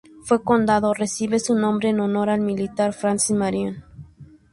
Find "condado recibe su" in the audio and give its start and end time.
0.41-1.53